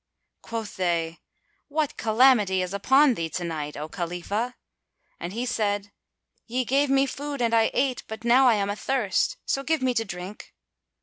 Quoth 0.41 0.77
they, 0.77 1.19
"What 1.67 1.95
calamity 1.95 2.63
is 2.63 2.73
upon 2.73 3.13
thee 3.13 3.29
to 3.29 3.43
night, 3.43 3.75
[FN#249] 3.75 3.81
O 3.83 3.89
Khalifah!" 3.89 4.55
And 5.19 5.31
he 5.31 5.45
said, 5.45 5.91
"Ye 6.47 6.65
gave 6.65 6.89
me 6.89 7.05
food 7.05 7.39
and 7.39 7.53
I 7.53 7.69
ate; 7.71 8.01
but 8.07 8.23
now 8.25 8.47
I 8.47 8.55
am 8.55 8.71
a 8.71 8.75
thirst; 8.75 9.37
so 9.45 9.61
give 9.61 9.83
me 9.83 9.93
to 9.93 10.03
drink." 10.03 10.55